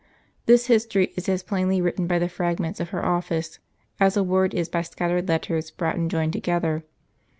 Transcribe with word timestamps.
This 0.47 0.65
history 0.65 1.13
is 1.15 1.29
as 1.29 1.43
plainly 1.43 1.79
written 1.79 2.07
by 2.07 2.17
the 2.17 2.27
fragments 2.27 2.79
of 2.79 2.89
her 2.89 3.05
office, 3.05 3.59
as 3.99 4.17
a 4.17 4.23
word 4.23 4.55
is 4.55 4.67
by 4.67 4.81
scattered 4.81 5.27
letters 5.29 5.69
brought, 5.69 5.95
and 5.95 6.09
joined 6.09 6.33
together. 6.33 6.83